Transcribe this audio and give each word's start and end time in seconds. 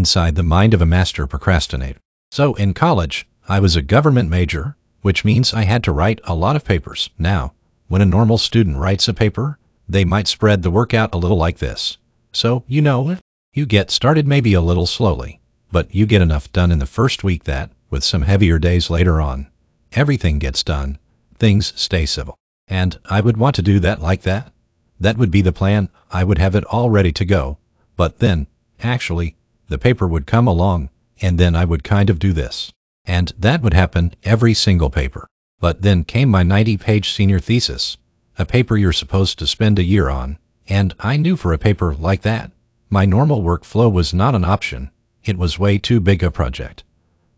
inside 0.00 0.34
the 0.34 0.42
mind 0.42 0.72
of 0.72 0.80
a 0.80 0.86
master 0.86 1.26
procrastinator. 1.26 2.00
So 2.30 2.54
in 2.54 2.72
college, 2.72 3.28
I 3.46 3.60
was 3.60 3.76
a 3.76 3.82
government 3.82 4.30
major, 4.30 4.74
which 5.02 5.26
means 5.26 5.52
I 5.52 5.64
had 5.64 5.84
to 5.84 5.92
write 5.92 6.22
a 6.24 6.34
lot 6.34 6.56
of 6.56 6.64
papers. 6.64 7.10
Now, 7.18 7.52
when 7.88 8.00
a 8.00 8.06
normal 8.16 8.38
student 8.38 8.78
writes 8.78 9.08
a 9.08 9.12
paper, 9.12 9.58
they 9.86 10.06
might 10.06 10.26
spread 10.26 10.62
the 10.62 10.70
work 10.70 10.94
out 10.94 11.14
a 11.14 11.18
little 11.18 11.36
like 11.36 11.58
this. 11.58 11.98
So, 12.32 12.64
you 12.66 12.80
know, 12.80 13.18
you 13.52 13.66
get 13.66 13.90
started 13.90 14.26
maybe 14.26 14.54
a 14.54 14.62
little 14.62 14.86
slowly, 14.86 15.40
but 15.70 15.94
you 15.94 16.06
get 16.06 16.22
enough 16.22 16.50
done 16.50 16.72
in 16.72 16.78
the 16.78 16.86
first 16.86 17.22
week 17.22 17.44
that, 17.44 17.70
with 17.90 18.02
some 18.02 18.22
heavier 18.22 18.58
days 18.58 18.88
later 18.88 19.20
on, 19.20 19.48
everything 19.92 20.38
gets 20.38 20.62
done, 20.62 20.98
things 21.38 21.74
stay 21.76 22.06
civil. 22.06 22.36
And 22.68 22.98
I 23.04 23.20
would 23.20 23.36
want 23.36 23.54
to 23.56 23.62
do 23.62 23.80
that 23.80 24.00
like 24.00 24.22
that. 24.22 24.50
That 24.98 25.18
would 25.18 25.30
be 25.30 25.42
the 25.42 25.52
plan. 25.60 25.90
I 26.10 26.24
would 26.24 26.38
have 26.38 26.54
it 26.54 26.64
all 26.64 26.88
ready 26.88 27.12
to 27.12 27.24
go. 27.26 27.58
But 27.96 28.20
then, 28.20 28.46
actually, 28.82 29.34
the 29.70 29.78
paper 29.78 30.06
would 30.06 30.26
come 30.26 30.46
along, 30.46 30.90
and 31.22 31.38
then 31.38 31.56
I 31.56 31.64
would 31.64 31.84
kind 31.84 32.10
of 32.10 32.18
do 32.18 32.32
this. 32.32 32.72
And 33.04 33.32
that 33.38 33.62
would 33.62 33.72
happen 33.72 34.14
every 34.24 34.52
single 34.52 34.90
paper. 34.90 35.26
But 35.60 35.82
then 35.82 36.04
came 36.04 36.28
my 36.28 36.42
90-page 36.42 37.12
senior 37.12 37.38
thesis, 37.38 37.96
a 38.38 38.44
paper 38.44 38.76
you're 38.76 38.92
supposed 38.92 39.38
to 39.38 39.46
spend 39.46 39.78
a 39.78 39.84
year 39.84 40.08
on, 40.08 40.38
and 40.68 40.94
I 40.98 41.16
knew 41.16 41.36
for 41.36 41.52
a 41.52 41.58
paper 41.58 41.94
like 41.94 42.22
that, 42.22 42.50
my 42.88 43.04
normal 43.04 43.42
workflow 43.42 43.90
was 43.90 44.12
not 44.12 44.34
an 44.34 44.44
option. 44.44 44.90
It 45.24 45.38
was 45.38 45.58
way 45.58 45.78
too 45.78 46.00
big 46.00 46.22
a 46.22 46.30
project. 46.30 46.82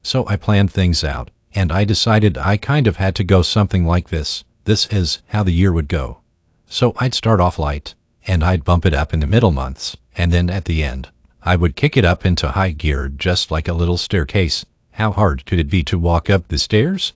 So 0.02 0.26
I 0.26 0.36
planned 0.36 0.72
things 0.72 1.04
out, 1.04 1.30
and 1.54 1.70
I 1.70 1.84
decided 1.84 2.38
I 2.38 2.56
kind 2.56 2.86
of 2.86 2.96
had 2.96 3.14
to 3.16 3.24
go 3.24 3.42
something 3.42 3.84
like 3.84 4.08
this. 4.08 4.44
This 4.64 4.86
is 4.86 5.20
how 5.28 5.42
the 5.42 5.52
year 5.52 5.72
would 5.72 5.88
go. 5.88 6.20
So 6.66 6.94
I'd 6.98 7.14
start 7.14 7.40
off 7.40 7.58
light, 7.58 7.94
and 8.26 8.42
I'd 8.42 8.64
bump 8.64 8.86
it 8.86 8.94
up 8.94 9.12
in 9.12 9.20
the 9.20 9.26
middle 9.26 9.52
months, 9.52 9.96
and 10.16 10.32
then 10.32 10.48
at 10.48 10.64
the 10.64 10.82
end, 10.82 11.10
I 11.44 11.56
would 11.56 11.76
kick 11.76 11.96
it 11.96 12.04
up 12.04 12.24
into 12.24 12.52
high 12.52 12.70
gear 12.70 13.08
just 13.08 13.50
like 13.50 13.68
a 13.68 13.72
little 13.72 13.96
staircase. 13.96 14.64
How 14.92 15.12
hard 15.12 15.44
could 15.46 15.58
it 15.58 15.70
be 15.70 15.82
to 15.84 15.98
walk 15.98 16.30
up 16.30 16.48
the 16.48 16.58
stairs? 16.58 17.12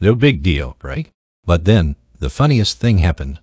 No 0.00 0.14
big 0.14 0.42
deal, 0.42 0.76
right? 0.82 1.08
But 1.44 1.64
then, 1.64 1.96
the 2.18 2.30
funniest 2.30 2.78
thing 2.78 2.98
happened. 2.98 3.40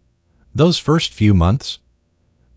Those 0.56 0.80
first 0.80 1.14
few 1.14 1.34
months, 1.34 1.80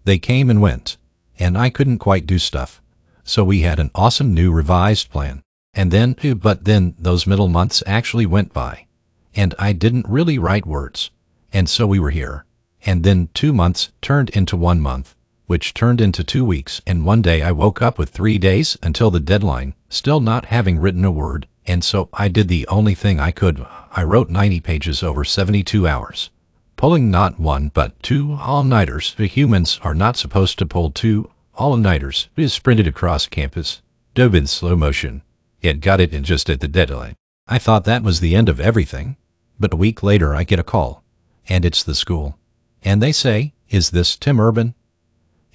they 0.04 0.18
came 0.18 0.50
and 0.50 0.60
went, 0.60 0.96
and 1.38 1.58
I 1.58 1.70
couldn't 1.70 1.98
quite 1.98 2.26
do 2.26 2.38
stuff. 2.38 2.80
So 3.24 3.44
we 3.44 3.60
had 3.60 3.78
an 3.78 3.90
awesome 3.94 4.34
new 4.34 4.52
revised 4.52 5.10
plan. 5.10 5.42
And 5.74 5.90
then, 5.90 6.16
but 6.36 6.64
then 6.64 6.94
those 6.98 7.26
middle 7.26 7.48
months 7.48 7.82
actually 7.86 8.26
went 8.26 8.52
by 8.52 8.86
and 9.34 9.54
I 9.58 9.72
didn't 9.72 10.08
really 10.08 10.38
write 10.38 10.66
words. 10.66 11.10
And 11.52 11.68
so 11.68 11.86
we 11.86 11.98
were 11.98 12.10
here. 12.10 12.44
And 12.84 13.04
then 13.04 13.28
two 13.34 13.52
months 13.52 13.90
turned 14.00 14.30
into 14.30 14.56
one 14.56 14.80
month, 14.80 15.14
which 15.46 15.74
turned 15.74 16.00
into 16.00 16.24
two 16.24 16.44
weeks, 16.44 16.80
and 16.86 17.04
one 17.04 17.22
day 17.22 17.42
I 17.42 17.52
woke 17.52 17.82
up 17.82 17.98
with 17.98 18.10
three 18.10 18.38
days 18.38 18.76
until 18.82 19.10
the 19.10 19.20
deadline, 19.20 19.74
still 19.88 20.20
not 20.20 20.46
having 20.46 20.78
written 20.78 21.04
a 21.04 21.10
word, 21.10 21.46
and 21.66 21.84
so 21.84 22.08
I 22.12 22.28
did 22.28 22.48
the 22.48 22.66
only 22.68 22.94
thing 22.94 23.20
I 23.20 23.30
could. 23.30 23.64
I 23.92 24.02
wrote 24.02 24.30
90 24.30 24.60
pages 24.60 25.02
over 25.02 25.24
72 25.24 25.86
hours. 25.86 26.30
Pulling 26.76 27.10
not 27.10 27.38
one 27.38 27.70
but 27.72 28.00
two 28.02 28.32
all-nighters. 28.40 29.14
The 29.14 29.26
humans 29.26 29.78
are 29.82 29.94
not 29.94 30.16
supposed 30.16 30.58
to 30.58 30.66
pull 30.66 30.90
two 30.90 31.30
all-nighters. 31.54 32.28
We 32.34 32.48
sprinted 32.48 32.86
across 32.86 33.26
campus, 33.26 33.82
dove 34.14 34.34
in 34.34 34.46
slow 34.46 34.74
motion, 34.74 35.22
and 35.62 35.80
got 35.80 36.00
it 36.00 36.12
in 36.12 36.24
just 36.24 36.50
at 36.50 36.60
the 36.60 36.68
deadline. 36.68 37.14
I 37.46 37.58
thought 37.58 37.84
that 37.84 38.02
was 38.02 38.20
the 38.20 38.34
end 38.34 38.48
of 38.48 38.58
everything. 38.58 39.16
But 39.60 39.74
a 39.74 39.76
week 39.76 40.02
later 40.02 40.34
I 40.34 40.42
get 40.42 40.58
a 40.58 40.64
call, 40.64 41.04
and 41.48 41.64
it's 41.64 41.84
the 41.84 41.94
school. 41.94 42.36
And 42.82 43.00
they 43.00 43.12
say, 43.12 43.52
is 43.70 43.90
this 43.90 44.16
Tim 44.16 44.40
Urban? 44.40 44.74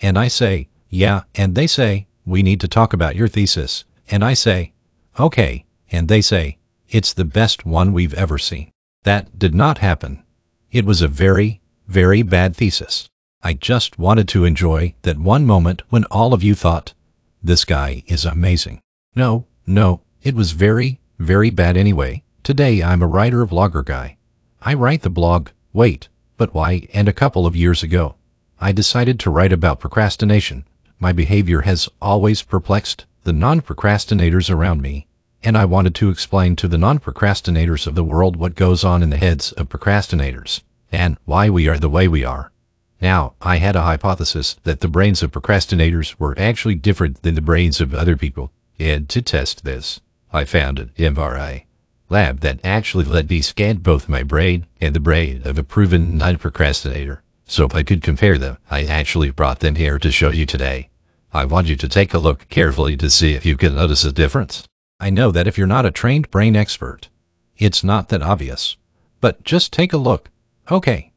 And 0.02 0.18
I 0.18 0.28
say, 0.28 0.70
yeah, 0.90 1.24
and 1.36 1.56
they 1.56 1.68
say, 1.68 2.08
we 2.26 2.44
need 2.44 2.60
to 2.62 2.68
talk 2.68 2.94
about 2.94 3.16
your 3.16 3.28
thesis. 3.28 3.86
And 4.10 4.24
I 4.24 4.34
say, 4.34 4.74
okay, 5.20 5.66
and 5.92 6.08
they 6.08 6.22
say, 6.22 6.58
it's 6.90 7.14
the 7.14 7.26
best 7.26 7.66
one 7.66 7.94
we've 7.94 8.14
ever 8.14 8.38
seen. 8.38 8.72
That 9.04 9.38
did 9.40 9.56
not 9.56 9.80
happen. 9.80 10.24
It 10.72 10.86
was 10.86 11.02
a 11.02 11.08
very, 11.08 11.62
very 11.88 12.22
bad 12.22 12.56
thesis. 12.56 13.10
I 13.42 13.54
just 13.54 13.98
wanted 13.98 14.28
to 14.30 14.46
enjoy 14.46 14.96
that 15.04 15.20
one 15.20 15.46
moment 15.46 15.84
when 15.90 16.06
all 16.06 16.34
of 16.34 16.44
you 16.44 16.56
thought, 16.56 16.94
this 17.42 17.66
guy 17.66 18.04
is 18.08 18.26
amazing. 18.26 18.82
No, 19.16 19.46
no, 19.66 20.02
it 20.22 20.36
was 20.36 20.52
very, 20.52 21.00
very 21.20 21.50
bad 21.50 21.78
anyway. 21.78 22.24
Today 22.44 22.84
I'm 22.84 23.02
a 23.02 23.08
writer 23.08 23.46
vlogger 23.46 23.86
guy. 23.86 24.18
I 24.62 24.74
write 24.74 25.04
the 25.04 25.10
blog, 25.10 25.50
Wait, 25.72 26.10
But 26.36 26.54
Why, 26.54 26.88
and 26.94 27.08
a 27.08 27.14
couple 27.14 27.46
of 27.46 27.56
years 27.56 27.84
ago, 27.84 28.16
I 28.60 28.72
decided 28.72 29.20
to 29.20 29.30
write 29.30 29.54
about 29.54 29.80
procrastination. 29.80 30.66
My 31.00 31.12
behavior 31.12 31.62
has 31.62 31.88
always 32.02 32.42
perplexed 32.42 33.06
the 33.24 33.34
non-procrastinators 33.34 34.50
around 34.50 34.82
me, 34.82 35.08
and 35.44 35.58
I 35.58 35.66
wanted 35.66 35.94
to 35.96 36.10
explain 36.10 36.56
to 36.56 36.68
the 36.68 36.78
non-procrastinators 36.78 37.86
of 37.86 37.96
the 37.96 38.04
world 38.04 38.36
what 38.36 38.56
goes 38.56 38.84
on 38.84 39.04
in 39.04 39.12
the 39.12 39.18
heads 39.18 39.52
of 39.52 39.70
procrastinators, 39.70 40.62
and 40.92 41.18
why 41.26 41.50
we 41.50 41.68
are 41.68 41.78
the 41.78 41.90
way 41.90 42.08
we 42.08 42.24
are. 42.24 42.52
Now, 43.00 43.34
I 43.42 43.58
had 43.58 43.76
a 43.76 43.84
hypothesis 43.84 44.56
that 44.64 44.80
the 44.80 44.88
brains 44.88 45.22
of 45.22 45.32
procrastinators 45.32 46.16
were 46.18 46.34
actually 46.38 46.76
different 46.76 47.22
than 47.22 47.36
the 47.36 47.42
brains 47.42 47.80
of 47.80 47.94
other 47.94 48.18
people, 48.18 48.52
and 48.80 49.08
to 49.10 49.22
test 49.22 49.66
this, 49.66 50.02
I 50.34 50.46
found 50.46 50.80
an 50.80 50.92
MRI 50.98 51.66
lab 52.10 52.40
that 52.40 52.60
actually 52.64 53.04
let 53.04 53.30
me 53.30 53.42
scan 53.42 53.78
both 53.78 54.10
my 54.10 54.24
brain 54.24 54.66
and 54.80 54.96
the 54.96 55.00
brain 55.00 55.42
of 55.46 55.58
a 55.58 55.64
proven 55.64 56.18
non-procrastinator. 56.18 57.22
So 57.48 57.66
if 57.66 57.74
I 57.74 57.82
could 57.82 58.04
compare 58.04 58.38
them, 58.38 58.58
I 58.70 58.84
actually 58.84 59.32
brought 59.32 59.62
them 59.62 59.76
here 59.76 59.98
to 60.00 60.12
show 60.12 60.30
you 60.30 60.46
today. 60.46 60.90
I 61.34 61.46
want 61.46 61.68
you 61.68 61.76
to 61.78 61.90
take 61.90 62.14
a 62.14 62.20
look 62.20 62.48
carefully 62.50 62.96
to 62.98 63.10
see 63.10 63.34
if 63.34 63.46
you 63.46 63.58
can 63.58 63.76
notice 63.76 64.04
a 64.04 64.12
difference. 64.12 64.66
I 65.00 65.10
know 65.10 65.32
that 65.32 65.48
if 65.48 65.58
you're 65.58 65.68
not 65.68 65.86
a 65.86 65.92
trained 65.92 66.30
brain 66.30 66.56
expert, 66.56 67.10
it's 67.58 67.84
not 67.84 68.10
that 68.10 68.22
obvious. 68.22 68.78
But 69.20 69.44
just 69.44 69.74
take 69.74 69.94
a 69.94 69.98
look. 69.98 70.30
Okay. 70.70 71.12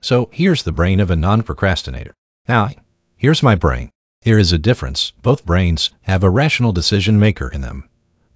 So 0.00 0.28
here's 0.32 0.62
the 0.62 0.72
brain 0.72 1.00
of 1.00 1.10
a 1.10 1.16
non-procrastinator. 1.16 2.14
Now, 2.48 2.70
here's 3.16 3.42
my 3.42 3.54
brain. 3.54 3.90
There 4.22 4.38
is 4.38 4.52
a 4.52 4.58
difference. 4.58 5.12
Both 5.22 5.46
brains 5.46 5.90
have 6.02 6.22
a 6.22 6.30
rational 6.30 6.72
decision 6.72 7.18
maker 7.18 7.48
in 7.48 7.60
them. 7.62 7.88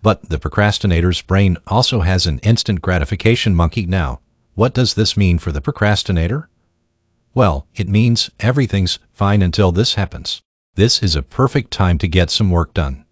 But 0.02 0.28
the 0.28 0.38
procrastinator's 0.38 1.22
brain 1.22 1.56
also 1.66 2.00
has 2.00 2.26
an 2.26 2.38
instant 2.40 2.80
gratification 2.82 3.54
monkey 3.54 3.86
now. 3.86 4.20
What 4.54 4.74
does 4.74 4.94
this 4.94 5.16
mean 5.16 5.38
for 5.38 5.52
the 5.52 5.60
procrastinator? 5.60 6.48
Well, 7.32 7.66
it 7.74 7.88
means 7.88 8.30
everything's 8.40 8.98
fine 9.12 9.42
until 9.42 9.70
this 9.70 9.94
happens. 9.94 10.42
This 10.74 11.02
is 11.02 11.14
a 11.14 11.22
perfect 11.22 11.70
time 11.70 11.98
to 11.98 12.08
get 12.08 12.30
some 12.30 12.50
work 12.50 12.74
done. 12.74 13.04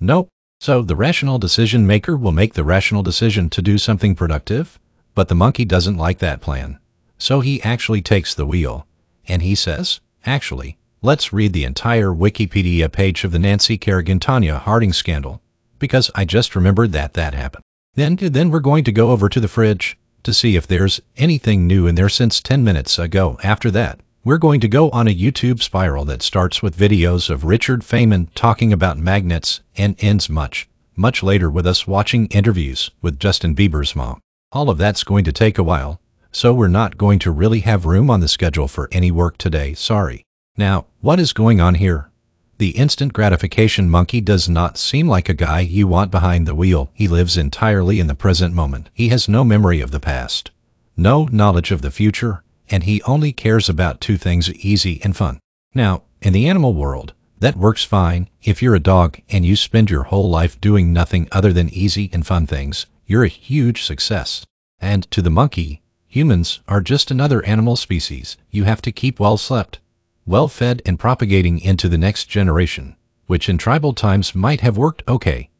Nope. 0.00 0.28
So 0.60 0.82
the 0.82 0.96
rational 0.96 1.38
decision 1.38 1.86
maker 1.86 2.16
will 2.16 2.32
make 2.32 2.54
the 2.54 2.64
rational 2.64 3.02
decision 3.02 3.50
to 3.50 3.62
do 3.62 3.78
something 3.78 4.14
productive, 4.14 4.78
but 5.14 5.28
the 5.28 5.34
monkey 5.34 5.64
doesn't 5.64 5.96
like 5.96 6.18
that 6.18 6.40
plan. 6.40 6.78
So 7.18 7.40
he 7.40 7.62
actually 7.62 8.02
takes 8.02 8.34
the 8.34 8.46
wheel, 8.46 8.86
and 9.26 9.42
he 9.42 9.54
says, 9.54 10.00
actually, 10.26 10.78
let's 11.02 11.32
read 11.32 11.52
the 11.52 11.64
entire 11.64 12.10
Wikipedia 12.10 12.90
page 12.90 13.24
of 13.24 13.32
the 13.32 13.38
Nancy 13.38 13.78
Kerrigan 13.78 14.20
Tonya 14.20 14.58
Harding 14.58 14.92
scandal 14.92 15.40
because 15.78 16.10
I 16.14 16.24
just 16.24 16.56
remembered 16.56 16.92
that 16.92 17.14
that 17.14 17.34
happened. 17.34 17.62
Then, 17.94 18.16
then 18.16 18.50
we're 18.50 18.60
going 18.60 18.84
to 18.84 18.92
go 18.92 19.10
over 19.10 19.28
to 19.28 19.40
the 19.40 19.48
fridge 19.48 19.98
to 20.24 20.34
see 20.34 20.56
if 20.56 20.66
there's 20.66 21.00
anything 21.16 21.66
new 21.66 21.86
in 21.86 21.94
there 21.94 22.08
since 22.08 22.40
10 22.40 22.64
minutes 22.64 22.98
ago. 22.98 23.38
After 23.42 23.70
that, 23.70 24.00
we're 24.24 24.38
going 24.38 24.60
to 24.60 24.68
go 24.68 24.90
on 24.90 25.06
a 25.06 25.14
YouTube 25.14 25.62
spiral 25.62 26.04
that 26.06 26.22
starts 26.22 26.62
with 26.62 26.76
videos 26.76 27.30
of 27.30 27.44
Richard 27.44 27.82
Feynman 27.82 28.28
talking 28.34 28.72
about 28.72 28.98
magnets 28.98 29.60
and 29.76 29.96
ends 29.98 30.28
much, 30.28 30.68
much 30.96 31.22
later 31.22 31.50
with 31.50 31.66
us 31.66 31.86
watching 31.86 32.26
interviews 32.26 32.90
with 33.02 33.20
Justin 33.20 33.54
Bieber's 33.54 33.94
mom. 33.94 34.20
All 34.50 34.70
of 34.70 34.78
that's 34.78 35.04
going 35.04 35.24
to 35.24 35.32
take 35.32 35.58
a 35.58 35.62
while, 35.62 36.00
so 36.32 36.54
we're 36.54 36.68
not 36.68 36.96
going 36.96 37.18
to 37.20 37.30
really 37.30 37.60
have 37.60 37.84
room 37.84 38.10
on 38.10 38.20
the 38.20 38.28
schedule 38.28 38.66
for 38.66 38.88
any 38.90 39.10
work 39.10 39.36
today, 39.36 39.74
sorry. 39.74 40.24
Now, 40.56 40.86
what 41.00 41.20
is 41.20 41.32
going 41.32 41.60
on 41.60 41.74
here? 41.74 42.10
The 42.58 42.70
instant 42.70 43.12
gratification 43.12 43.90
monkey 43.90 44.20
does 44.20 44.48
not 44.48 44.78
seem 44.78 45.08
like 45.08 45.28
a 45.28 45.34
guy 45.34 45.60
you 45.60 45.88
want 45.88 46.12
behind 46.12 46.46
the 46.46 46.54
wheel. 46.54 46.88
He 46.94 47.08
lives 47.08 47.36
entirely 47.36 47.98
in 47.98 48.06
the 48.06 48.14
present 48.14 48.54
moment. 48.54 48.90
He 48.94 49.08
has 49.08 49.28
no 49.28 49.42
memory 49.42 49.80
of 49.80 49.90
the 49.90 49.98
past, 49.98 50.52
no 50.96 51.24
knowledge 51.32 51.72
of 51.72 51.82
the 51.82 51.90
future, 51.90 52.44
and 52.70 52.84
he 52.84 53.02
only 53.02 53.32
cares 53.32 53.68
about 53.68 54.00
two 54.00 54.16
things, 54.16 54.52
easy 54.54 55.00
and 55.02 55.16
fun. 55.16 55.40
Now, 55.74 56.02
in 56.22 56.32
the 56.32 56.48
animal 56.48 56.74
world, 56.74 57.12
that 57.40 57.56
works 57.56 57.82
fine. 57.82 58.30
If 58.42 58.62
you're 58.62 58.76
a 58.76 58.80
dog 58.80 59.20
and 59.28 59.44
you 59.44 59.56
spend 59.56 59.90
your 59.90 60.04
whole 60.04 60.30
life 60.30 60.60
doing 60.60 60.92
nothing 60.92 61.28
other 61.32 61.52
than 61.52 61.68
easy 61.70 62.08
and 62.12 62.24
fun 62.24 62.46
things, 62.46 62.86
you're 63.04 63.24
a 63.24 63.28
huge 63.28 63.82
success. 63.82 64.46
And 64.78 65.10
to 65.10 65.20
the 65.20 65.28
monkey, 65.28 65.82
humans 66.06 66.60
are 66.68 66.80
just 66.80 67.10
another 67.10 67.44
animal 67.44 67.74
species 67.74 68.36
you 68.52 68.62
have 68.62 68.80
to 68.82 68.92
keep 68.92 69.18
well 69.18 69.36
slept 69.36 69.80
well 70.26 70.48
fed 70.48 70.80
and 70.86 70.98
propagating 70.98 71.60
into 71.60 71.88
the 71.88 71.98
next 71.98 72.26
generation, 72.26 72.96
which 73.26 73.48
in 73.48 73.58
tribal 73.58 73.92
times 73.92 74.34
might 74.34 74.60
have 74.60 74.76
worked 74.76 75.02
okay. 75.06 75.50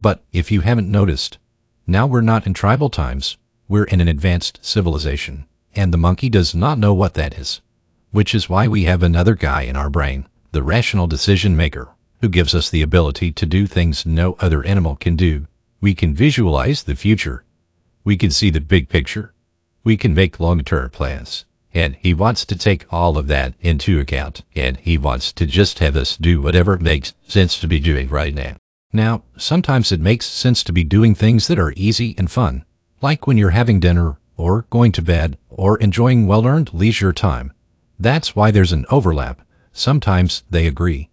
But 0.00 0.22
if 0.32 0.50
you 0.52 0.60
haven't 0.60 0.90
noticed, 0.90 1.38
now 1.86 2.06
we're 2.06 2.20
not 2.20 2.46
in 2.46 2.54
tribal 2.54 2.90
times, 2.90 3.36
we're 3.68 3.84
in 3.84 4.00
an 4.00 4.08
advanced 4.08 4.58
civilization, 4.62 5.46
and 5.74 5.92
the 5.92 5.98
monkey 5.98 6.28
does 6.28 6.54
not 6.54 6.78
know 6.78 6.92
what 6.92 7.14
that 7.14 7.38
is, 7.38 7.62
which 8.10 8.34
is 8.34 8.48
why 8.48 8.68
we 8.68 8.84
have 8.84 9.02
another 9.02 9.34
guy 9.34 9.62
in 9.62 9.76
our 9.76 9.90
brain, 9.90 10.26
the 10.52 10.62
rational 10.62 11.06
decision 11.06 11.56
maker, 11.56 11.90
who 12.20 12.28
gives 12.28 12.54
us 12.54 12.70
the 12.70 12.82
ability 12.82 13.32
to 13.32 13.46
do 13.46 13.66
things 13.66 14.06
no 14.06 14.36
other 14.40 14.64
animal 14.64 14.96
can 14.96 15.16
do. 15.16 15.46
We 15.80 15.94
can 15.94 16.14
visualize 16.14 16.84
the 16.84 16.94
future. 16.94 17.44
We 18.04 18.16
can 18.16 18.30
see 18.30 18.50
the 18.50 18.60
big 18.60 18.88
picture. 18.88 19.34
We 19.82 19.96
can 19.96 20.14
make 20.14 20.40
long-term 20.40 20.90
plans. 20.90 21.44
And 21.74 21.96
he 21.96 22.14
wants 22.14 22.44
to 22.46 22.56
take 22.56 22.86
all 22.92 23.18
of 23.18 23.26
that 23.26 23.54
into 23.60 23.98
account. 23.98 24.42
And 24.54 24.76
he 24.76 24.96
wants 24.96 25.32
to 25.32 25.44
just 25.44 25.80
have 25.80 25.96
us 25.96 26.16
do 26.16 26.40
whatever 26.40 26.78
makes 26.78 27.14
sense 27.26 27.58
to 27.60 27.66
be 27.66 27.80
doing 27.80 28.08
right 28.08 28.32
now. 28.32 28.56
Now, 28.92 29.24
sometimes 29.36 29.90
it 29.90 30.00
makes 30.00 30.26
sense 30.26 30.62
to 30.64 30.72
be 30.72 30.84
doing 30.84 31.16
things 31.16 31.48
that 31.48 31.58
are 31.58 31.74
easy 31.76 32.14
and 32.16 32.30
fun, 32.30 32.64
like 33.02 33.26
when 33.26 33.36
you're 33.36 33.50
having 33.50 33.80
dinner 33.80 34.18
or 34.36 34.66
going 34.70 34.92
to 34.92 35.02
bed 35.02 35.36
or 35.50 35.76
enjoying 35.78 36.28
well-earned 36.28 36.72
leisure 36.72 37.12
time. 37.12 37.52
That's 37.98 38.36
why 38.36 38.52
there's 38.52 38.72
an 38.72 38.86
overlap. 38.90 39.40
Sometimes 39.72 40.44
they 40.48 40.68
agree. 40.68 41.10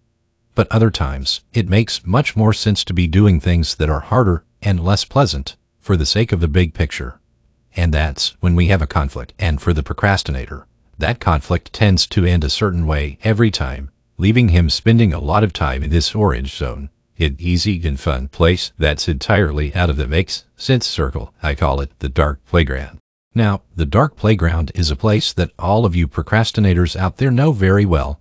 But 0.53 0.71
other 0.71 0.91
times, 0.91 1.41
it 1.53 1.69
makes 1.69 2.05
much 2.05 2.35
more 2.35 2.53
sense 2.53 2.83
to 2.83 2.93
be 2.93 3.07
doing 3.07 3.39
things 3.39 3.75
that 3.75 3.89
are 3.89 4.01
harder 4.01 4.43
and 4.61 4.83
less 4.83 5.05
pleasant 5.05 5.55
for 5.79 5.97
the 5.97 6.05
sake 6.05 6.31
of 6.31 6.39
the 6.39 6.47
big 6.47 6.73
picture. 6.73 7.20
And 7.75 7.93
that's 7.93 8.35
when 8.39 8.55
we 8.55 8.67
have 8.67 8.81
a 8.81 8.87
conflict. 8.87 9.33
And 9.39 9.61
for 9.61 9.73
the 9.73 9.83
procrastinator, 9.83 10.67
that 10.97 11.19
conflict 11.19 11.73
tends 11.73 12.05
to 12.07 12.25
end 12.25 12.43
a 12.43 12.49
certain 12.49 12.85
way 12.85 13.17
every 13.23 13.51
time, 13.51 13.91
leaving 14.17 14.49
him 14.49 14.69
spending 14.69 15.13
a 15.13 15.19
lot 15.19 15.43
of 15.43 15.53
time 15.53 15.83
in 15.83 15.89
this 15.89 16.13
orange 16.13 16.55
zone 16.55 16.89
an 17.23 17.35
easy 17.39 17.85
and 17.87 17.99
fun 17.99 18.27
place 18.27 18.71
that's 18.77 19.07
entirely 19.07 19.73
out 19.75 19.89
of 19.89 19.97
the 19.97 20.07
makes 20.07 20.45
sense 20.55 20.87
circle. 20.87 21.33
I 21.41 21.55
call 21.55 21.81
it 21.81 21.91
the 21.99 22.09
dark 22.09 22.43
playground. 22.45 22.99
Now, 23.33 23.61
the 23.75 23.85
dark 23.85 24.15
playground 24.15 24.71
is 24.75 24.91
a 24.91 24.95
place 24.95 25.31
that 25.33 25.51
all 25.57 25.85
of 25.85 25.95
you 25.95 26.07
procrastinators 26.07 26.95
out 26.95 27.17
there 27.17 27.31
know 27.31 27.51
very 27.51 27.85
well. 27.85 28.19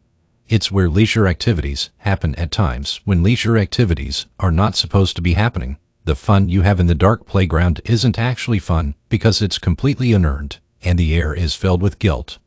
It's 0.48 0.70
where 0.70 0.88
leisure 0.88 1.26
activities 1.26 1.90
happen 1.98 2.34
at 2.36 2.50
times 2.50 3.00
when 3.04 3.22
leisure 3.22 3.56
activities 3.56 4.26
are 4.38 4.52
not 4.52 4.76
supposed 4.76 5.16
to 5.16 5.22
be 5.22 5.34
happening. 5.34 5.78
The 6.04 6.14
fun 6.14 6.48
you 6.48 6.62
have 6.62 6.80
in 6.80 6.86
the 6.86 6.94
dark 6.94 7.26
playground 7.26 7.80
isn't 7.84 8.18
actually 8.18 8.58
fun 8.58 8.94
because 9.08 9.42
it's 9.42 9.58
completely 9.58 10.12
unearned 10.12 10.58
and 10.82 10.98
the 10.98 11.14
air 11.14 11.34
is 11.34 11.54
filled 11.54 11.82
with 11.82 11.98
guilt, 11.98 12.38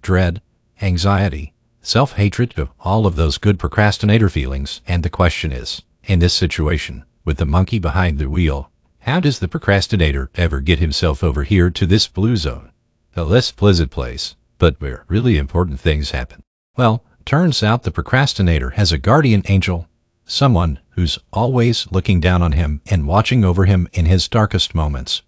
dread, 0.00 0.40
anxiety, 0.80 1.52
self-hatred, 1.82 2.54
all 2.80 3.06
of 3.06 3.16
those 3.16 3.38
good 3.38 3.58
procrastinator 3.58 4.28
feelings. 4.28 4.80
And 4.86 5.02
the 5.02 5.10
question 5.10 5.52
is, 5.52 5.82
in 6.04 6.20
this 6.20 6.34
situation, 6.34 7.04
with 7.24 7.36
the 7.36 7.46
monkey 7.46 7.78
behind 7.78 8.18
the 8.18 8.30
wheel, 8.30 8.70
how 9.00 9.20
does 9.20 9.40
the 9.40 9.48
procrastinator 9.48 10.30
ever 10.34 10.60
get 10.60 10.78
himself 10.78 11.22
over 11.22 11.42
here 11.42 11.70
to 11.70 11.86
this 11.86 12.08
blue 12.08 12.36
zone? 12.36 12.70
A 13.14 13.24
less 13.24 13.50
pleasant 13.50 13.90
place, 13.90 14.36
but 14.58 14.80
where 14.80 15.04
really 15.08 15.36
important 15.36 15.80
things 15.80 16.12
happen. 16.12 16.42
Well, 16.76 17.04
turns 17.24 17.62
out 17.62 17.82
the 17.82 17.90
procrastinator 17.90 18.70
has 18.70 18.90
a 18.90 18.98
guardian 18.98 19.42
angel, 19.48 19.88
someone 20.24 20.78
who's 20.92 21.18
always 21.32 21.90
looking 21.90 22.20
down 22.20 22.42
on 22.42 22.52
him 22.52 22.80
and 22.86 23.06
watching 23.06 23.44
over 23.44 23.64
him 23.64 23.88
in 23.92 24.06
his 24.06 24.28
darkest 24.28 24.74
moments. 24.74 25.22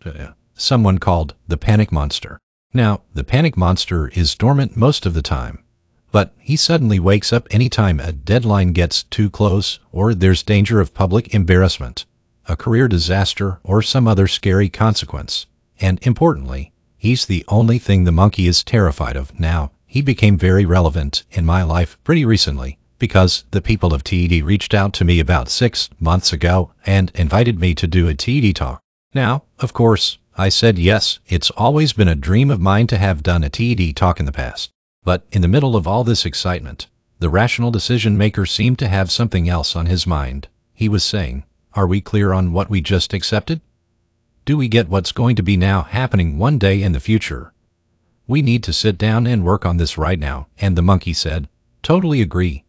Someone 0.54 0.98
called 0.98 1.34
the 1.48 1.56
panic 1.56 1.90
monster. 1.90 2.38
Now, 2.72 3.02
the 3.12 3.24
panic 3.24 3.56
monster 3.56 4.08
is 4.08 4.34
dormant 4.34 4.76
most 4.76 5.06
of 5.06 5.14
the 5.14 5.22
time, 5.22 5.64
but 6.12 6.34
he 6.38 6.56
suddenly 6.56 6.98
wakes 6.98 7.32
up 7.32 7.46
anytime 7.50 7.98
a 8.00 8.12
deadline 8.12 8.72
gets 8.72 9.04
too 9.04 9.30
close 9.30 9.78
or 9.92 10.14
there's 10.14 10.42
danger 10.42 10.80
of 10.80 10.94
public 10.94 11.34
embarrassment, 11.34 12.04
a 12.46 12.56
career 12.56 12.88
disaster, 12.88 13.60
or 13.62 13.80
some 13.80 14.06
other 14.06 14.26
scary 14.26 14.68
consequence. 14.68 15.46
And 15.80 15.98
importantly, 16.02 16.72
he's 16.96 17.26
the 17.26 17.44
only 17.48 17.78
thing 17.78 18.04
the 18.04 18.12
monkey 18.12 18.46
is 18.46 18.62
terrified 18.62 19.16
of 19.16 19.38
now. 19.38 19.70
He 19.86 20.02
became 20.02 20.36
very 20.36 20.64
relevant 20.64 21.24
in 21.30 21.44
my 21.44 21.62
life 21.62 21.96
pretty 22.04 22.24
recently 22.24 22.78
because 22.98 23.44
the 23.50 23.62
people 23.62 23.92
of 23.92 24.04
TED 24.04 24.42
reached 24.42 24.74
out 24.74 24.92
to 24.94 25.04
me 25.04 25.20
about 25.20 25.48
six 25.48 25.90
months 25.98 26.32
ago 26.32 26.72
and 26.86 27.10
invited 27.14 27.58
me 27.58 27.74
to 27.74 27.86
do 27.86 28.08
a 28.08 28.14
TED 28.14 28.54
talk. 28.56 28.80
Now, 29.14 29.44
of 29.58 29.72
course, 29.72 30.18
I 30.36 30.48
said 30.48 30.78
yes, 30.78 31.20
it's 31.26 31.50
always 31.50 31.92
been 31.92 32.08
a 32.08 32.14
dream 32.14 32.50
of 32.50 32.60
mine 32.60 32.86
to 32.88 32.98
have 32.98 33.22
done 33.22 33.44
a 33.44 33.48
TED 33.48 33.94
talk 33.94 34.18
in 34.18 34.26
the 34.26 34.32
past. 34.32 34.70
But 35.04 35.24
in 35.30 35.42
the 35.42 35.48
middle 35.48 35.76
of 35.76 35.86
all 35.86 36.02
this 36.02 36.24
excitement, 36.24 36.88
the 37.20 37.28
rational 37.28 37.70
decision 37.70 38.18
maker 38.18 38.46
seemed 38.46 38.78
to 38.80 38.88
have 38.88 39.10
something 39.10 39.48
else 39.48 39.76
on 39.76 39.86
his 39.86 40.06
mind. 40.06 40.48
He 40.72 40.88
was 40.88 41.04
saying, 41.04 41.44
Are 41.74 41.86
we 41.86 42.00
clear 42.00 42.32
on 42.32 42.52
what 42.52 42.68
we 42.68 42.80
just 42.80 43.12
accepted? 43.12 43.60
Do 44.44 44.56
we 44.56 44.68
get 44.68 44.88
what's 44.88 45.12
going 45.12 45.36
to 45.36 45.42
be 45.42 45.56
now 45.56 45.82
happening 45.82 46.36
one 46.36 46.58
day 46.58 46.82
in 46.82 46.92
the 46.92 47.00
future? 47.00 47.52
We 48.26 48.42
need 48.42 48.62
to 48.64 48.72
sit 48.72 48.98
down 48.98 49.26
and 49.26 49.44
work 49.44 49.64
on 49.64 49.76
this 49.76 49.96
right 49.96 50.18
now. 50.18 50.48
And 50.58 50.76
the 50.76 50.82
monkey 50.82 51.12
said, 51.12 51.48
Totally 51.82 52.20
agree. 52.20 52.63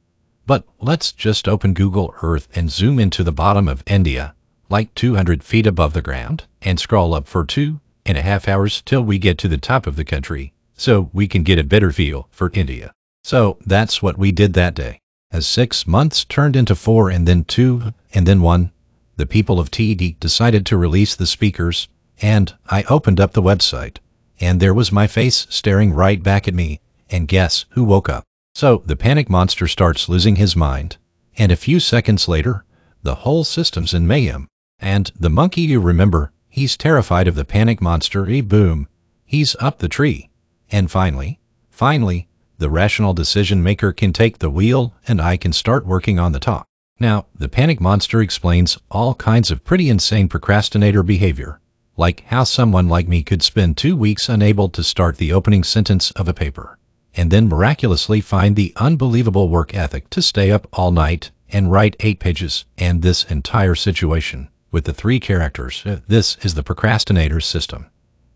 But 0.45 0.63
let's 0.79 1.11
just 1.11 1.47
open 1.47 1.73
Google 1.73 2.13
Earth 2.21 2.47
and 2.53 2.71
zoom 2.71 2.99
into 2.99 3.23
the 3.23 3.31
bottom 3.31 3.67
of 3.67 3.83
India, 3.87 4.35
like 4.69 4.93
200 4.95 5.43
feet 5.43 5.65
above 5.65 5.93
the 5.93 6.01
ground, 6.01 6.43
and 6.61 6.79
scroll 6.79 7.13
up 7.13 7.27
for 7.27 7.45
two 7.45 7.79
and 8.05 8.17
a 8.17 8.21
half 8.21 8.47
hours 8.47 8.81
till 8.83 9.01
we 9.01 9.17
get 9.17 9.37
to 9.39 9.47
the 9.47 9.57
top 9.57 9.87
of 9.87 9.95
the 9.95 10.05
country 10.05 10.53
so 10.77 11.09
we 11.13 11.27
can 11.27 11.43
get 11.43 11.57
a 11.57 11.63
better 11.63 11.91
feel 11.91 12.27
for 12.31 12.51
India. 12.53 12.91
So 13.23 13.57
that's 13.65 14.01
what 14.03 14.17
we 14.17 14.31
did 14.31 14.53
that 14.53 14.75
day. 14.75 14.99
As 15.31 15.47
six 15.47 15.87
months 15.87 16.23
turned 16.23 16.55
into 16.55 16.75
four 16.75 17.09
and 17.09 17.27
then 17.27 17.43
two 17.43 17.93
and 18.13 18.27
then 18.27 18.41
one, 18.41 18.71
the 19.17 19.25
people 19.25 19.59
of 19.59 19.71
TED 19.71 20.19
decided 20.19 20.65
to 20.65 20.77
release 20.77 21.15
the 21.15 21.25
speakers, 21.25 21.87
and 22.21 22.53
I 22.69 22.83
opened 22.83 23.19
up 23.19 23.33
the 23.33 23.41
website, 23.41 23.97
and 24.39 24.59
there 24.59 24.73
was 24.73 24.91
my 24.91 25.07
face 25.07 25.47
staring 25.49 25.93
right 25.93 26.21
back 26.21 26.47
at 26.47 26.53
me, 26.53 26.81
and 27.09 27.27
guess 27.27 27.65
who 27.69 27.83
woke 27.83 28.09
up? 28.09 28.25
So 28.55 28.83
the 28.85 28.95
panic 28.95 29.29
monster 29.29 29.67
starts 29.67 30.07
losing 30.07 30.37
his 30.37 30.55
mind, 30.55 30.95
and 31.37 31.51
a 31.51 31.57
few 31.57 31.81
seconds 31.81 32.29
later, 32.29 32.63
the 33.03 33.15
whole 33.15 33.43
system's 33.43 33.93
in 33.93 34.07
mayhem. 34.07 34.47
And 34.79 35.11
the 35.19 35.29
monkey 35.29 35.63
you 35.63 35.81
remember, 35.81 36.31
he's 36.47 36.77
terrified 36.77 37.27
of 37.27 37.35
the 37.35 37.43
panic 37.43 37.81
monster, 37.81 38.29
e 38.29 38.39
boom, 38.39 38.87
he's 39.25 39.57
up 39.59 39.79
the 39.79 39.89
tree. 39.89 40.29
And 40.71 40.89
finally, 40.89 41.41
finally, 41.69 42.29
the 42.57 42.69
rational 42.69 43.13
decision 43.13 43.61
maker 43.61 43.91
can 43.91 44.13
take 44.13 44.39
the 44.39 44.49
wheel 44.49 44.93
and 45.05 45.21
I 45.21 45.35
can 45.35 45.51
start 45.51 45.85
working 45.85 46.17
on 46.17 46.31
the 46.31 46.39
talk. 46.39 46.65
Now, 46.97 47.25
the 47.35 47.49
panic 47.49 47.81
monster 47.81 48.21
explains 48.21 48.77
all 48.89 49.15
kinds 49.15 49.51
of 49.51 49.65
pretty 49.65 49.89
insane 49.89 50.29
procrastinator 50.29 51.03
behavior, 51.03 51.59
like 51.97 52.23
how 52.27 52.45
someone 52.45 52.87
like 52.87 53.09
me 53.09 53.21
could 53.21 53.43
spend 53.43 53.75
two 53.75 53.97
weeks 53.97 54.29
unable 54.29 54.69
to 54.69 54.81
start 54.81 55.17
the 55.17 55.33
opening 55.33 55.65
sentence 55.65 56.11
of 56.11 56.29
a 56.29 56.33
paper, 56.33 56.79
and 57.15 57.31
then 57.31 57.47
miraculously 57.47 58.21
find 58.21 58.55
the 58.55 58.73
unbelievable 58.75 59.49
work 59.49 59.73
ethic 59.73 60.09
to 60.09 60.21
stay 60.21 60.51
up 60.51 60.67
all 60.73 60.91
night 60.91 61.31
and 61.49 61.71
write 61.71 61.95
eight 61.99 62.19
pages, 62.19 62.65
and 62.77 63.01
this 63.01 63.23
entire 63.25 63.75
situation 63.75 64.49
with 64.71 64.85
the 64.85 64.93
three 64.93 65.19
characters. 65.19 65.83
Uh, 65.85 65.99
this 66.07 66.37
is 66.41 66.55
the 66.55 66.63
procrastinator's 66.63 67.45
system. 67.45 67.85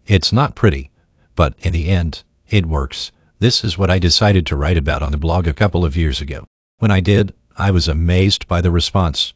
It's 0.08 0.32
not 0.32 0.56
pretty, 0.56 0.90
but 1.36 1.54
in 1.60 1.74
the 1.74 1.90
end, 1.90 2.24
it 2.48 2.66
works. 2.66 3.12
This 3.40 3.64
is 3.64 3.78
what 3.78 3.90
I 3.90 4.00
decided 4.00 4.46
to 4.48 4.56
write 4.56 4.78
about 4.78 5.02
on 5.02 5.12
the 5.12 5.18
blog 5.18 5.48
a 5.48 5.54
couple 5.54 5.84
of 5.84 5.98
years 5.98 6.22
ago. 6.22 6.46
When 6.78 6.92
I 6.92 7.00
did, 7.00 7.34
I 7.58 7.72
was 7.72 7.88
amazed 7.88 8.48
by 8.48 8.62
the 8.62 8.72
response. 8.72 9.34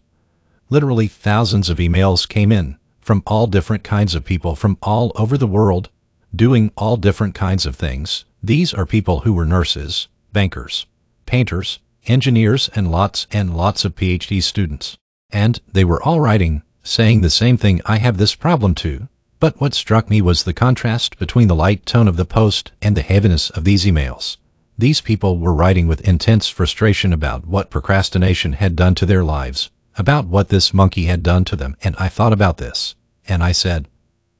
Literally 0.69 1.07
thousands 1.07 1.69
of 1.69 1.77
emails 1.77 2.27
came 2.27 2.51
in 2.51 2.77
from 3.01 3.21
all 3.27 3.47
different 3.47 3.83
kinds 3.83 4.15
of 4.15 4.23
people 4.23 4.55
from 4.55 4.77
all 4.81 5.11
over 5.15 5.37
the 5.37 5.47
world, 5.47 5.89
doing 6.33 6.71
all 6.77 6.95
different 6.95 7.35
kinds 7.35 7.65
of 7.65 7.75
things. 7.75 8.25
These 8.45 8.73
are 8.73 8.85
people 8.85 9.21
who 9.21 9.31
were 9.31 9.45
nurses, 9.45 10.09
bankers, 10.33 10.85
painters, 11.25 11.79
engineers, 12.07 12.69
and 12.75 12.91
lots 12.91 13.25
and 13.31 13.55
lots 13.55 13.85
of 13.85 13.95
PhD 13.95 14.43
students. 14.43 14.97
And 15.31 15.61
they 15.71 15.85
were 15.85 16.03
all 16.03 16.19
writing, 16.19 16.61
saying 16.83 17.21
the 17.21 17.29
same 17.29 17.55
thing 17.55 17.79
I 17.85 17.99
have 17.99 18.17
this 18.17 18.35
problem 18.35 18.75
too. 18.75 19.07
But 19.39 19.61
what 19.61 19.73
struck 19.73 20.09
me 20.09 20.21
was 20.21 20.43
the 20.43 20.53
contrast 20.53 21.17
between 21.17 21.47
the 21.47 21.55
light 21.55 21.85
tone 21.85 22.09
of 22.09 22.17
the 22.17 22.25
post 22.25 22.73
and 22.81 22.97
the 22.97 23.01
heaviness 23.01 23.49
of 23.51 23.63
these 23.63 23.85
emails. 23.85 24.35
These 24.77 24.99
people 24.99 25.37
were 25.37 25.53
writing 25.53 25.87
with 25.87 26.05
intense 26.05 26.49
frustration 26.49 27.13
about 27.13 27.47
what 27.47 27.69
procrastination 27.69 28.53
had 28.53 28.75
done 28.75 28.93
to 28.95 29.05
their 29.05 29.23
lives, 29.23 29.71
about 29.97 30.27
what 30.27 30.49
this 30.49 30.73
monkey 30.73 31.05
had 31.05 31.23
done 31.23 31.45
to 31.45 31.55
them, 31.55 31.77
and 31.81 31.95
I 31.97 32.09
thought 32.09 32.33
about 32.33 32.57
this, 32.57 32.95
and 33.25 33.41
I 33.41 33.53
said, 33.53 33.87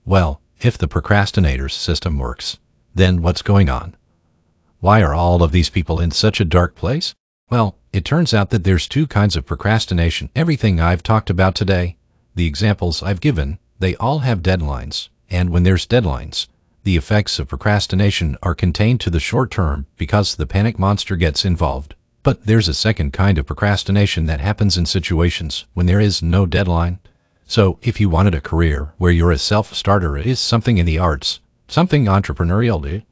well, 0.04 0.42
if 0.60 0.78
the 0.78 0.88
procrastinator's 0.90 1.74
system 1.74 2.18
works, 2.18 2.58
then 2.94 3.22
what's 3.22 3.42
going 3.42 3.70
on? 3.70 3.96
Why 4.80 5.02
are 5.02 5.14
all 5.14 5.42
of 5.44 5.52
these 5.52 5.70
people 5.70 6.00
in 6.00 6.12
such 6.12 6.40
a 6.40 6.46
dark 6.46 6.76
place? 6.76 7.16
Well, 7.50 7.78
it 7.92 8.06
turns 8.06 8.34
out 8.34 8.50
that 8.50 8.64
there's 8.64 8.88
two 8.88 9.08
kinds 9.08 9.36
of 9.36 9.46
procrastination. 9.46 10.30
Everything 10.36 10.80
I've 10.80 11.04
talked 11.04 11.30
about 11.30 11.56
today, 11.56 11.98
the 12.36 12.48
examples 12.48 13.04
I've 13.04 13.22
given, 13.22 13.60
they 13.80 13.96
all 13.96 14.20
have 14.20 14.42
deadlines, 14.42 15.10
and 15.30 15.50
when 15.50 15.64
there's 15.64 15.88
deadlines, 15.88 16.48
the 16.84 16.98
effects 16.98 17.40
of 17.40 17.48
procrastination 17.48 18.38
are 18.44 18.56
contained 18.56 19.00
to 19.02 19.10
the 19.10 19.20
short 19.20 19.52
term 19.52 19.86
because 19.98 20.36
the 20.36 20.46
panic 20.46 20.78
monster 20.78 21.16
gets 21.16 21.46
involved. 21.46 21.96
But 22.24 22.46
there's 22.46 22.68
a 22.68 22.74
second 22.74 23.14
kind 23.14 23.38
of 23.38 23.46
procrastination 23.46 24.26
that 24.26 24.42
happens 24.42 24.78
in 24.78 24.86
situations 24.86 25.66
when 25.74 25.86
there 25.86 26.00
is 26.00 26.22
no 26.22 26.46
deadline. 26.46 27.00
So 27.46 27.80
if 27.82 28.00
you 28.00 28.10
wanted 28.10 28.36
a 28.36 28.42
career 28.42 28.94
where 28.98 29.12
you're 29.12 29.32
a 29.32 29.38
self-starter, 29.38 30.18
it 30.18 30.26
is 30.26 30.40
something 30.40 30.78
in 30.78 30.86
the 30.86 31.00
arts, 31.00 31.40
something 31.68 32.06
entrepreneurial, 32.06 33.04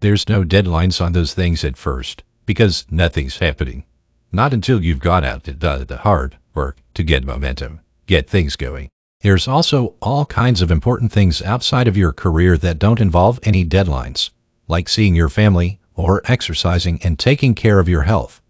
there's 0.00 0.28
no 0.28 0.44
deadlines 0.44 1.04
on 1.04 1.12
those 1.12 1.34
things 1.34 1.64
at 1.64 1.76
first 1.76 2.22
because 2.46 2.86
nothing's 2.90 3.38
happening. 3.38 3.84
Not 4.32 4.52
until 4.52 4.82
you've 4.82 4.98
got 4.98 5.24
out 5.24 5.44
the 5.44 6.00
hard 6.02 6.36
work 6.54 6.78
to 6.94 7.02
get 7.02 7.24
momentum, 7.24 7.80
get 8.06 8.28
things 8.28 8.56
going. 8.56 8.90
There's 9.20 9.48
also 9.48 9.94
all 10.02 10.26
kinds 10.26 10.60
of 10.60 10.70
important 10.70 11.10
things 11.10 11.40
outside 11.40 11.88
of 11.88 11.96
your 11.96 12.12
career 12.12 12.58
that 12.58 12.78
don't 12.78 13.00
involve 13.00 13.40
any 13.42 13.64
deadlines, 13.64 14.30
like 14.68 14.88
seeing 14.88 15.14
your 15.14 15.30
family 15.30 15.80
or 15.94 16.20
exercising 16.26 17.00
and 17.02 17.18
taking 17.18 17.54
care 17.54 17.78
of 17.78 17.88
your 17.88 18.02
health, 18.02 18.42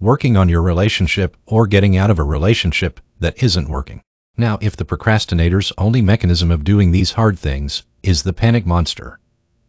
working 0.00 0.36
on 0.36 0.48
your 0.48 0.62
relationship 0.62 1.36
or 1.44 1.66
getting 1.66 1.96
out 1.96 2.10
of 2.10 2.18
a 2.18 2.24
relationship 2.24 3.00
that 3.20 3.42
isn't 3.42 3.68
working. 3.68 4.00
Now, 4.36 4.58
if 4.62 4.76
the 4.76 4.86
procrastinator's 4.86 5.72
only 5.76 6.00
mechanism 6.00 6.50
of 6.50 6.64
doing 6.64 6.92
these 6.92 7.12
hard 7.12 7.38
things 7.38 7.82
is 8.02 8.22
the 8.22 8.32
panic 8.32 8.66
monster, 8.66 9.18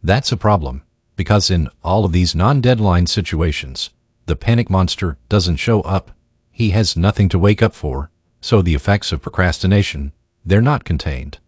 that's 0.02 0.32
a 0.32 0.36
problem 0.36 0.82
because 1.16 1.50
in 1.50 1.68
all 1.82 2.04
of 2.04 2.12
these 2.12 2.34
non-deadline 2.34 3.06
situations, 3.06 3.90
the 4.26 4.36
panic 4.36 4.68
monster 4.68 5.16
doesn't 5.28 5.56
show 5.56 5.80
up. 5.82 6.10
He 6.50 6.70
has 6.70 6.96
nothing 6.96 7.28
to 7.30 7.38
wake 7.38 7.62
up 7.62 7.74
for, 7.74 8.10
so 8.40 8.60
the 8.60 8.74
effects 8.74 9.12
of 9.12 9.22
procrastination, 9.22 10.12
they're 10.44 10.60
not 10.60 10.84
contained. 10.84 11.38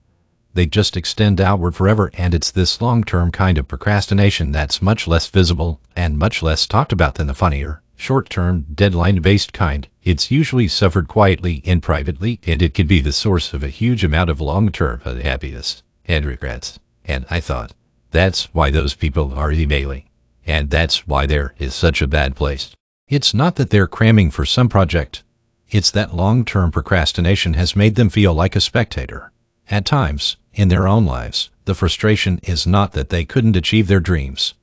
They 0.54 0.66
just 0.66 0.96
extend 0.96 1.40
outward 1.40 1.74
forever 1.74 2.10
and 2.14 2.34
it's 2.34 2.50
this 2.50 2.80
long-term 2.80 3.32
kind 3.32 3.58
of 3.58 3.68
procrastination 3.68 4.52
that's 4.52 4.80
much 4.80 5.06
less 5.06 5.26
visible 5.26 5.80
and 5.94 6.18
much 6.18 6.42
less 6.42 6.66
talked 6.66 6.92
about 6.92 7.16
than 7.16 7.26
the 7.26 7.34
funnier, 7.34 7.82
short-term, 7.96 8.64
deadline-based 8.72 9.52
kind. 9.52 9.88
It's 10.02 10.30
usually 10.30 10.68
suffered 10.68 11.08
quietly 11.08 11.62
and 11.66 11.82
privately 11.82 12.40
and 12.46 12.62
it 12.62 12.72
can 12.72 12.86
be 12.86 13.00
the 13.00 13.12
source 13.12 13.52
of 13.52 13.62
a 13.62 13.68
huge 13.68 14.04
amount 14.04 14.30
of 14.30 14.40
long-term 14.40 15.02
unhappiness 15.04 15.82
and 16.06 16.24
regrets. 16.24 16.78
And 17.04 17.26
I 17.28 17.40
thought, 17.40 17.72
that's 18.10 18.54
why 18.54 18.70
those 18.70 18.94
people 18.94 19.34
are 19.34 19.52
emailing. 19.52 20.08
And 20.46 20.70
that's 20.70 21.06
why 21.06 21.26
there 21.26 21.54
is 21.58 21.74
such 21.74 22.00
a 22.00 22.06
bad 22.06 22.36
place. 22.36 22.74
It's 23.08 23.34
not 23.34 23.56
that 23.56 23.70
they're 23.70 23.86
cramming 23.86 24.30
for 24.30 24.44
some 24.44 24.68
project. 24.68 25.22
It's 25.68 25.90
that 25.90 26.14
long-term 26.14 26.70
procrastination 26.70 27.54
has 27.54 27.76
made 27.76 27.96
them 27.96 28.08
feel 28.08 28.32
like 28.32 28.56
a 28.56 28.60
spectator. 28.60 29.32
At 29.68 29.84
times, 29.84 30.36
in 30.54 30.68
their 30.68 30.86
own 30.86 31.04
lives, 31.04 31.50
the 31.64 31.74
frustration 31.74 32.38
is 32.44 32.66
not 32.66 32.92
that 32.92 33.08
they 33.08 33.24
couldn't 33.24 33.56
achieve 33.56 33.88
their 33.88 34.00
dreams. 34.00 34.54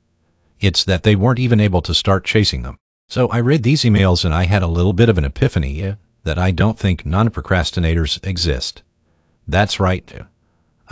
It's 0.60 0.84
that 0.86 1.04
they 1.04 1.16
weren't 1.16 1.40
even 1.40 1.60
able 1.60 1.82
to 1.82 1.94
start 1.94 2.24
chasing 2.24 2.62
them. 2.62 2.78
So 3.10 3.28
I 3.28 3.40
read 3.40 3.64
these 3.64 3.84
emails 3.84 4.24
and 4.24 4.34
I 4.34 4.46
had 4.46 4.64
a 4.64 4.68
little 4.68 4.94
bit 4.94 5.10
of 5.10 5.18
an 5.18 5.26
epiphany 5.26 5.82
eh, 5.84 5.96
that 6.24 6.40
I 6.40 6.52
don't 6.52 6.80
think 6.80 7.06
non-procrastinators 7.06 8.26
exist. 8.26 8.82
That's 9.46 9.80
right. 9.80 10.10
Eh. 10.16 10.24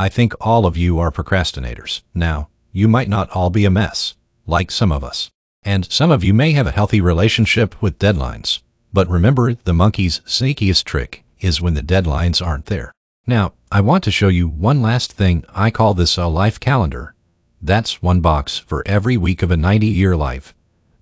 I 0.02 0.10
think 0.10 0.34
all 0.42 0.66
of 0.66 0.76
you 0.76 0.98
are 0.98 1.12
procrastinators. 1.12 2.02
Now, 2.16 2.50
you 2.72 2.88
might 2.88 3.08
not 3.08 3.30
all 3.30 3.52
be 3.52 3.66
a 3.66 3.70
mess, 3.70 4.16
like 4.48 4.72
some 4.72 4.92
of 4.92 5.04
us. 5.04 5.30
And 5.62 5.86
some 5.92 6.10
of 6.10 6.24
you 6.24 6.34
may 6.34 6.54
have 6.54 6.66
a 6.66 6.72
healthy 6.72 7.00
relationship 7.00 7.80
with 7.84 8.00
deadlines. 8.00 8.64
But 8.92 9.08
remember, 9.08 9.54
the 9.54 9.76
monkey's 9.76 10.22
sneakiest 10.22 10.86
trick 10.86 11.24
is 11.40 11.62
when 11.62 11.76
the 11.76 11.84
deadlines 11.84 12.44
aren't 12.44 12.66
there. 12.66 12.92
Now, 13.28 13.54
I 13.72 13.82
want 13.82 14.04
to 14.06 14.10
show 14.10 14.30
you 14.30 14.48
one 14.48 14.82
last 14.82 15.14
thing. 15.14 15.46
I 15.54 15.70
call 15.70 15.94
this 15.94 16.18
a 16.18 16.26
life 16.26 16.60
calendar. 16.60 17.14
That's 17.62 18.02
one 18.02 18.22
box 18.22 18.58
for 18.58 18.82
every 18.88 19.18
week 19.18 19.44
of 19.44 19.52
a 19.52 19.56
90-year 19.56 20.18
life. 20.18 20.56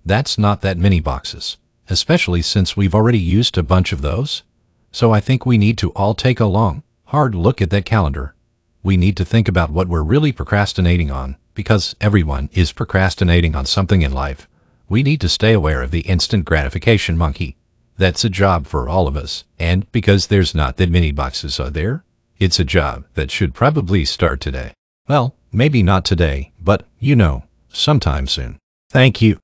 That's 0.04 0.36
not 0.36 0.60
that 0.60 0.76
many 0.76 1.00
boxes, 1.00 1.56
especially 1.88 2.42
since 2.42 2.76
we've 2.76 2.94
already 2.94 3.18
used 3.18 3.56
a 3.56 3.62
bunch 3.62 3.94
of 3.94 4.02
those. 4.02 4.42
So 4.92 5.10
I 5.10 5.20
think 5.20 5.46
we 5.46 5.56
need 5.56 5.78
to 5.78 5.88
all 5.92 6.12
take 6.12 6.38
a 6.38 6.44
long, 6.44 6.82
hard 7.04 7.34
look 7.34 7.62
at 7.62 7.70
that 7.70 7.86
calendar 7.86 8.34
we 8.82 8.96
need 8.96 9.16
to 9.16 9.24
think 9.24 9.48
about 9.48 9.70
what 9.70 9.88
we're 9.88 10.02
really 10.02 10.32
procrastinating 10.32 11.10
on, 11.10 11.36
because 11.54 11.94
everyone 12.00 12.48
is 12.52 12.72
procrastinating 12.72 13.54
on 13.54 13.66
something 13.66 14.02
in 14.02 14.12
life. 14.12 14.48
We 14.88 15.02
need 15.02 15.20
to 15.20 15.28
stay 15.28 15.52
aware 15.52 15.82
of 15.82 15.90
the 15.90 16.00
instant 16.00 16.44
gratification 16.44 17.16
monkey. 17.18 17.56
That's 17.98 18.24
a 18.24 18.30
job 18.30 18.66
for 18.66 18.88
all 18.88 19.06
of 19.06 19.16
us, 19.16 19.44
and 19.58 19.90
because 19.92 20.26
there's 20.26 20.54
not 20.54 20.78
that 20.78 20.90
many 20.90 21.12
boxes 21.12 21.60
out 21.60 21.74
there, 21.74 22.04
it's 22.38 22.58
a 22.58 22.64
job 22.64 23.04
that 23.14 23.30
should 23.30 23.52
probably 23.54 24.04
start 24.06 24.40
today. 24.40 24.72
Well, 25.06 25.34
maybe 25.52 25.82
not 25.82 26.04
today, 26.04 26.52
but, 26.60 26.86
you 26.98 27.14
know, 27.14 27.44
sometime 27.68 28.26
soon. 28.26 28.58
Thank 28.90 29.20
you. 29.20 29.38